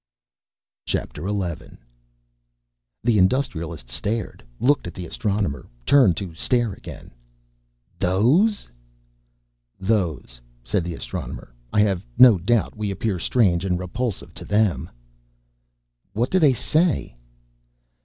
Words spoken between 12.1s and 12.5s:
no